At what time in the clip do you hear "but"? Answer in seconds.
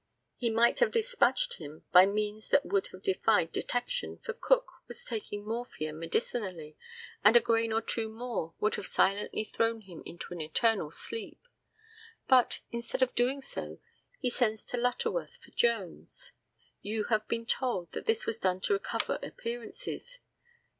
12.27-12.61